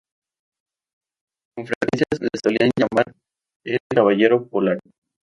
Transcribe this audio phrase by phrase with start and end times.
[1.55, 3.13] Con frecuencia le solían llamar
[3.63, 4.89] "El Caballero Polaco".